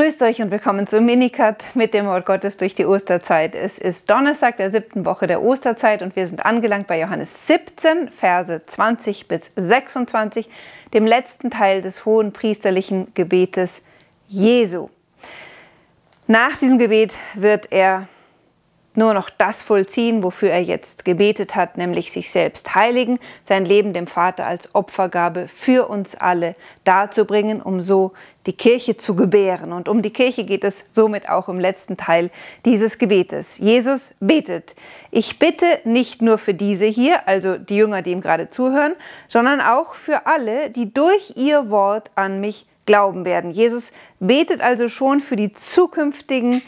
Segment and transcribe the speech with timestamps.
[0.00, 3.54] Grüßt euch und willkommen zum Minikat mit dem Wort Gottes durch die Osterzeit.
[3.54, 8.08] Es ist Donnerstag der siebten Woche der Osterzeit und wir sind angelangt bei Johannes 17,
[8.08, 10.48] Verse 20 bis 26,
[10.94, 13.82] dem letzten Teil des hohen priesterlichen Gebetes
[14.26, 14.88] Jesu.
[16.26, 18.08] Nach diesem Gebet wird er
[18.94, 23.92] nur noch das vollziehen, wofür er jetzt gebetet hat, nämlich sich selbst heiligen, sein Leben
[23.92, 28.12] dem Vater als Opfergabe für uns alle darzubringen, um so
[28.46, 29.72] die Kirche zu gebären.
[29.72, 32.30] Und um die Kirche geht es somit auch im letzten Teil
[32.64, 33.58] dieses Gebetes.
[33.58, 34.74] Jesus betet,
[35.10, 38.94] ich bitte nicht nur für diese hier, also die Jünger, die ihm gerade zuhören,
[39.28, 43.52] sondern auch für alle, die durch ihr Wort an mich glauben werden.
[43.52, 46.62] Jesus betet also schon für die zukünftigen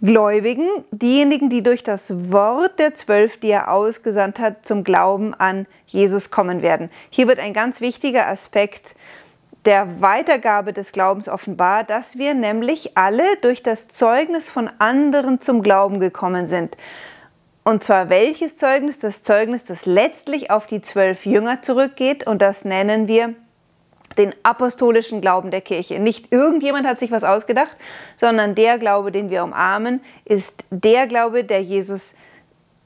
[0.00, 5.66] Gläubigen, diejenigen, die durch das Wort der Zwölf, die er ausgesandt hat, zum Glauben an
[5.86, 6.90] Jesus kommen werden.
[7.10, 8.94] Hier wird ein ganz wichtiger Aspekt
[9.64, 15.62] der Weitergabe des Glaubens offenbar, dass wir nämlich alle durch das Zeugnis von anderen zum
[15.62, 16.76] Glauben gekommen sind.
[17.64, 18.98] Und zwar welches Zeugnis?
[18.98, 23.34] Das Zeugnis, das letztlich auf die zwölf Jünger zurückgeht und das nennen wir
[24.18, 25.98] den apostolischen Glauben der Kirche.
[25.98, 27.76] Nicht irgendjemand hat sich was ausgedacht,
[28.16, 32.14] sondern der Glaube, den wir umarmen, ist der Glaube, der Jesus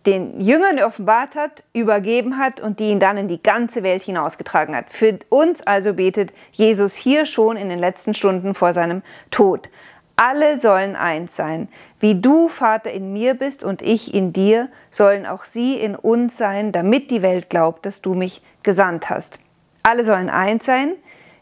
[0.07, 4.75] den Jüngern offenbart hat, übergeben hat und die ihn dann in die ganze Welt hinausgetragen
[4.75, 4.87] hat.
[4.89, 9.69] Für uns also betet Jesus hier schon in den letzten Stunden vor seinem Tod.
[10.17, 11.69] Alle sollen eins sein.
[12.01, 16.37] Wie du, Vater, in mir bist und ich in dir, sollen auch sie in uns
[16.37, 19.39] sein, damit die Welt glaubt, dass du mich gesandt hast.
[19.83, 20.95] Alle sollen eins sein,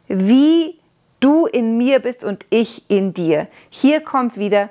[0.08, 0.78] wie
[1.20, 3.48] du in mir bist und ich in dir.
[3.70, 4.68] Hier kommt wieder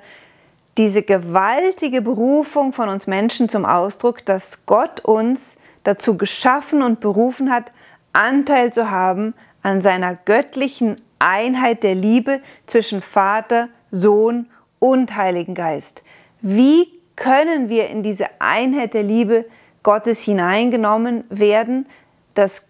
[0.77, 7.51] diese gewaltige Berufung von uns Menschen zum Ausdruck, dass Gott uns dazu geschaffen und berufen
[7.51, 7.71] hat,
[8.13, 14.47] Anteil zu haben an seiner göttlichen Einheit der Liebe zwischen Vater, Sohn
[14.79, 16.03] und Heiligen Geist.
[16.41, 19.45] Wie können wir in diese Einheit der Liebe
[19.83, 21.87] Gottes hineingenommen werden?
[22.33, 22.63] Das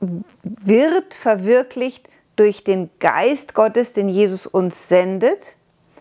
[0.00, 2.08] wird verwirklicht
[2.42, 5.54] durch den Geist Gottes, den Jesus uns sendet.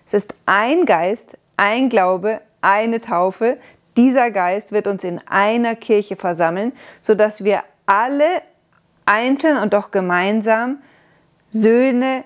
[0.07, 3.59] Es ist ein Geist, ein Glaube, eine Taufe.
[3.95, 8.41] Dieser Geist wird uns in einer Kirche versammeln, sodass wir alle
[9.05, 10.79] einzeln und doch gemeinsam
[11.47, 12.23] Söhne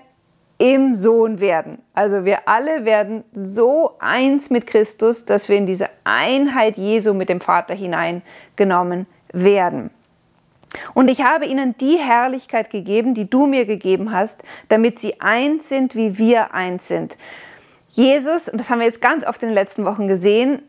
[0.56, 1.82] im Sohn werden.
[1.92, 7.28] Also wir alle werden so eins mit Christus, dass wir in diese Einheit Jesu mit
[7.28, 9.90] dem Vater hineingenommen werden.
[10.94, 15.68] Und ich habe ihnen die Herrlichkeit gegeben, die du mir gegeben hast, damit sie eins
[15.68, 17.16] sind, wie wir eins sind.
[17.92, 20.62] Jesus, und das haben wir jetzt ganz oft in den letzten Wochen gesehen,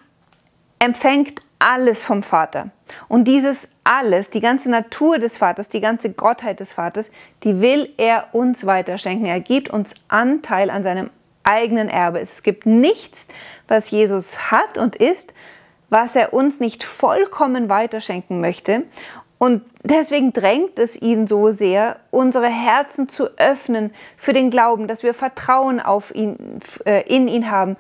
[0.80, 2.70] empfängt alles vom Vater.
[3.08, 7.10] Und dieses alles, die ganze Natur des Vaters, die ganze Gottheit des Vaters,
[7.44, 9.26] die will er uns weiterschenken.
[9.26, 11.10] Er gibt uns Anteil an seinem
[11.44, 12.20] eigenen Erbe.
[12.20, 13.28] Es gibt nichts,
[13.68, 15.34] was Jesus hat und ist,
[15.90, 18.84] was er uns nicht vollkommen weiterschenken möchte.
[19.40, 25.04] Und deswegen drängt es ihn so sehr, unsere Herzen zu öffnen für den Glauben, dass
[25.04, 27.78] wir Vertrauen auf ihn, äh, in ihn haben.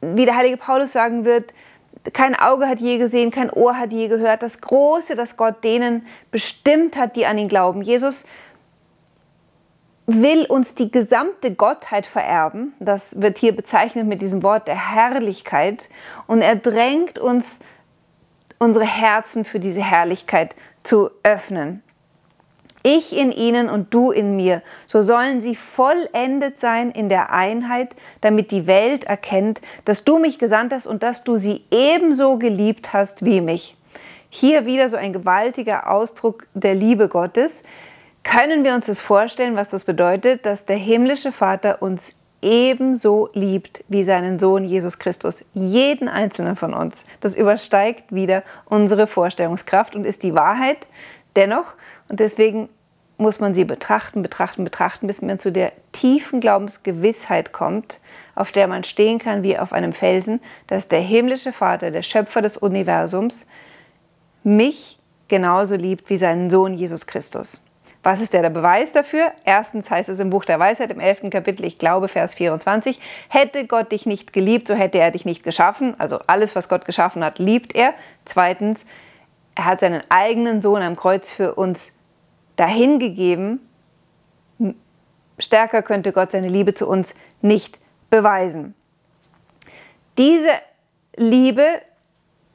[0.00, 1.52] Wie der heilige Paulus sagen wird,
[2.12, 4.42] kein Auge hat je gesehen, kein Ohr hat je gehört.
[4.42, 7.82] Das Große, das Gott denen bestimmt hat, die an ihn glauben.
[7.82, 8.24] Jesus
[10.06, 12.74] will uns die gesamte Gottheit vererben.
[12.78, 15.88] Das wird hier bezeichnet mit diesem Wort der Herrlichkeit.
[16.26, 17.58] Und er drängt uns,
[18.58, 21.82] unsere Herzen für diese Herrlichkeit zu öffnen.
[22.86, 27.96] Ich in ihnen und du in mir, so sollen sie vollendet sein in der Einheit,
[28.20, 32.92] damit die Welt erkennt, dass du mich gesandt hast und dass du sie ebenso geliebt
[32.92, 33.74] hast wie mich.
[34.28, 37.62] Hier wieder so ein gewaltiger Ausdruck der Liebe Gottes.
[38.22, 43.82] Können wir uns das vorstellen, was das bedeutet, dass der himmlische Vater uns ebenso liebt
[43.88, 45.44] wie seinen Sohn Jesus Christus.
[45.54, 47.02] Jeden einzelnen von uns.
[47.20, 50.86] Das übersteigt wieder unsere Vorstellungskraft und ist die Wahrheit
[51.34, 51.72] dennoch.
[52.08, 52.68] Und deswegen
[53.16, 57.98] muss man sie betrachten, betrachten, betrachten, bis man zu der tiefen Glaubensgewissheit kommt,
[58.34, 62.42] auf der man stehen kann wie auf einem Felsen, dass der himmlische Vater, der Schöpfer
[62.42, 63.46] des Universums,
[64.42, 64.98] mich
[65.28, 67.60] genauso liebt wie seinen Sohn Jesus Christus.
[68.04, 69.32] Was ist der, der Beweis dafür?
[69.44, 71.30] Erstens heißt es im Buch der Weisheit im 11.
[71.30, 75.42] Kapitel, ich glaube, Vers 24, hätte Gott dich nicht geliebt, so hätte er dich nicht
[75.42, 75.98] geschaffen.
[75.98, 77.94] Also alles, was Gott geschaffen hat, liebt er.
[78.26, 78.84] Zweitens,
[79.54, 81.96] er hat seinen eigenen Sohn am Kreuz für uns
[82.56, 83.66] dahingegeben.
[85.38, 87.78] Stärker könnte Gott seine Liebe zu uns nicht
[88.10, 88.74] beweisen.
[90.18, 90.50] Diese
[91.16, 91.66] Liebe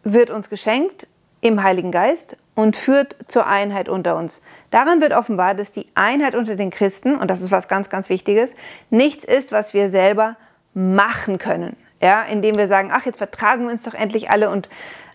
[0.04, 1.08] wird uns geschenkt
[1.42, 4.42] im Heiligen Geist und führt zur Einheit unter uns.
[4.72, 8.10] Daran wird offenbar, dass die Einheit unter den Christen, und das ist was ganz, ganz
[8.10, 8.56] Wichtiges,
[8.90, 10.36] nichts ist, was wir selber
[10.74, 11.76] machen können.
[12.02, 14.70] Ja, indem wir sagen, ach, jetzt vertragen wir uns doch endlich alle und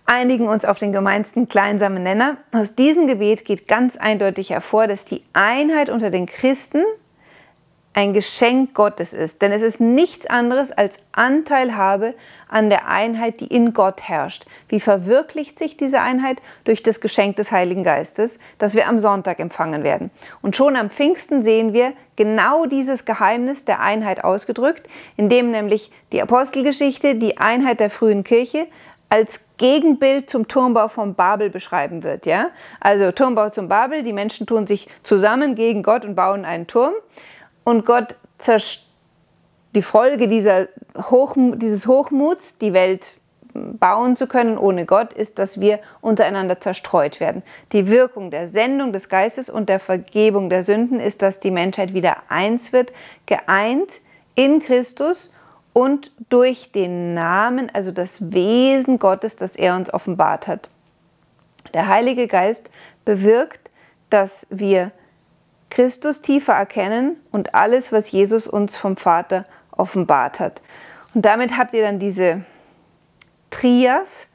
[0.06, 2.36] einigen uns auf den gemeinsten kleinsamen Nenner.
[2.52, 6.82] Aus diesem Gebet geht ganz eindeutig hervor, dass die Einheit unter den Christen
[7.94, 9.40] ein Geschenk Gottes ist.
[9.40, 12.14] Denn es ist nichts anderes als Anteilhabe
[12.48, 14.44] an der Einheit, die in Gott herrscht.
[14.68, 16.38] Wie verwirklicht sich diese Einheit?
[16.64, 20.10] Durch das Geschenk des Heiligen Geistes, das wir am Sonntag empfangen werden.
[20.42, 26.20] Und schon am Pfingsten sehen wir genau dieses Geheimnis der Einheit ausgedrückt, indem nämlich die
[26.20, 28.66] Apostelgeschichte die Einheit der frühen Kirche
[29.08, 32.26] als Gegenbild zum Turmbau von Babel beschreiben wird.
[32.26, 32.50] Ja?
[32.80, 36.94] Also Turmbau zum Babel, die Menschen tun sich zusammen gegen Gott und bauen einen Turm
[37.64, 38.84] und Gott zerstört
[39.74, 43.16] die Folge dieser Hochmut, dieses Hochmuts, die Welt
[43.54, 47.42] bauen zu können ohne Gott, ist, dass wir untereinander zerstreut werden.
[47.72, 51.94] Die Wirkung der Sendung des Geistes und der Vergebung der Sünden ist, dass die Menschheit
[51.94, 52.92] wieder eins wird,
[53.26, 54.00] geeint
[54.34, 55.30] in Christus
[55.72, 60.68] und durch den Namen, also das Wesen Gottes, das er uns offenbart hat.
[61.74, 62.70] Der Heilige Geist
[63.04, 63.70] bewirkt,
[64.10, 64.92] dass wir
[65.74, 70.62] Christus tiefer erkennen und alles, was Jesus uns vom Vater offenbart hat.
[71.14, 72.44] Und damit habt ihr dann diese
[73.50, 74.28] Trias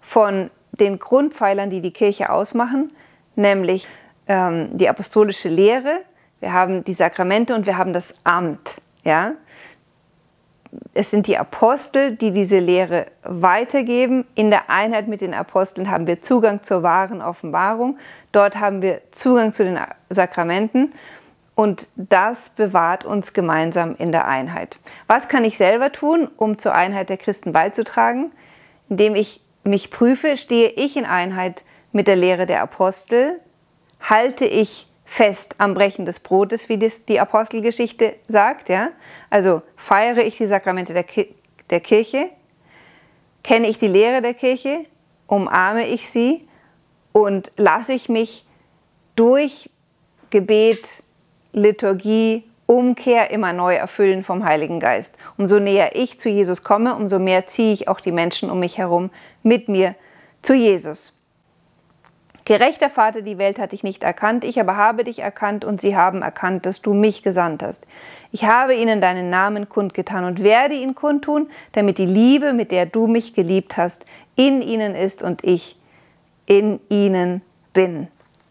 [0.00, 2.92] von den Grundpfeilern, die die Kirche ausmachen,
[3.34, 3.86] nämlich
[4.26, 6.00] ähm, die apostolische Lehre,
[6.40, 8.80] wir haben die Sakramente und wir haben das Amt.
[9.04, 9.32] Ja?
[10.96, 14.24] Es sind die Apostel, die diese Lehre weitergeben.
[14.34, 17.98] In der Einheit mit den Aposteln haben wir Zugang zur wahren Offenbarung.
[18.32, 19.78] Dort haben wir Zugang zu den
[20.08, 20.94] Sakramenten.
[21.54, 24.78] Und das bewahrt uns gemeinsam in der Einheit.
[25.06, 28.32] Was kann ich selber tun, um zur Einheit der Christen beizutragen?
[28.88, 31.62] Indem ich mich prüfe, stehe ich in Einheit
[31.92, 33.38] mit der Lehre der Apostel?
[34.00, 38.68] Halte ich fest am Brechen des Brotes, wie das die Apostelgeschichte sagt?
[38.68, 38.90] Ja?
[39.30, 41.34] Also feiere ich die Sakramente der, Ki
[41.70, 42.28] der Kirche?
[43.42, 44.80] Kenne ich die Lehre der Kirche?
[45.28, 46.46] Umarme ich sie?
[47.12, 48.44] Und lasse ich mich
[49.14, 49.70] durch
[50.30, 51.02] Gebet,
[51.52, 55.14] Liturgie, Umkehr immer neu erfüllen vom Heiligen Geist.
[55.38, 58.76] Umso näher ich zu Jesus komme, umso mehr ziehe ich auch die Menschen um mich
[58.76, 59.10] herum
[59.44, 59.94] mit mir
[60.42, 61.15] zu Jesus.
[62.46, 65.96] Gerechter Vater, die Welt hat dich nicht erkannt, ich aber habe dich erkannt und sie
[65.96, 67.84] haben erkannt, dass du mich gesandt hast.
[68.30, 72.86] Ich habe ihnen deinen Namen kundgetan und werde ihn kundtun, damit die Liebe, mit der
[72.86, 74.04] du mich geliebt hast,
[74.36, 75.76] in ihnen ist und ich
[76.46, 78.06] in ihnen bin.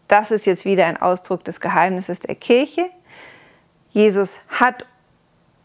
[0.08, 2.90] Das ist jetzt wieder ein Ausdruck des Geheimnisses der Kirche.
[3.92, 4.84] Jesus hat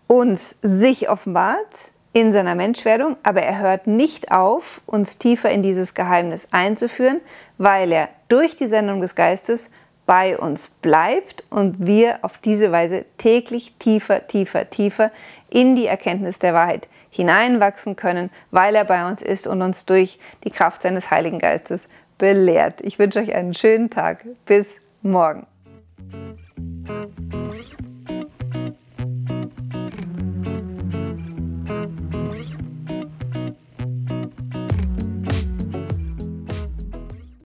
[0.08, 5.94] uns sich offenbart in seiner Menschwerdung, aber er hört nicht auf, uns tiefer in dieses
[5.94, 7.22] Geheimnis einzuführen,
[7.58, 9.70] weil er durch die Sendung des Geistes
[10.06, 15.12] bei uns bleibt und wir auf diese Weise täglich tiefer, tiefer, tiefer
[15.50, 20.20] in die Erkenntnis der Wahrheit hineinwachsen können, weil er bei uns ist und uns durch
[20.44, 21.88] die Kraft seines Heiligen Geistes
[22.18, 22.82] belehrt.
[22.82, 24.26] Ich wünsche euch einen schönen Tag.
[24.46, 25.46] Bis morgen.